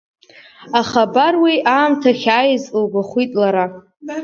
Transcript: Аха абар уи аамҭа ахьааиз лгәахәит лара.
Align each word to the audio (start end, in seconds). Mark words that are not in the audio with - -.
Аха 0.79 1.01
абар 1.07 1.35
уи 1.41 1.55
аамҭа 1.75 2.11
ахьааиз 2.13 2.63
лгәахәит 2.81 3.31
лара. 3.39 3.65